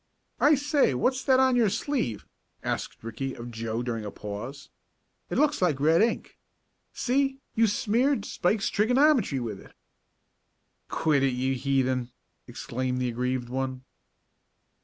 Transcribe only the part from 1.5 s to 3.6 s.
your sleeve?" asked Ricky of